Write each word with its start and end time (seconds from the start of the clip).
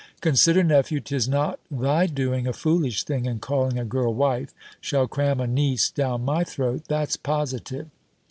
"Consider, 0.19 0.63
nephew, 0.63 0.99
'tis 0.99 1.27
not 1.27 1.59
thy 1.69 2.07
doing 2.07 2.47
a 2.47 2.53
foolish 2.53 3.03
thing, 3.03 3.27
and 3.27 3.39
calling 3.39 3.77
a 3.77 3.85
girl 3.85 4.11
wife, 4.11 4.51
shall 4.79 5.07
cram 5.07 5.39
a 5.39 5.45
niece 5.45 5.91
down 5.91 6.25
my 6.25 6.43
throat, 6.43 6.81
that's 6.87 7.15
positive. 7.15 7.87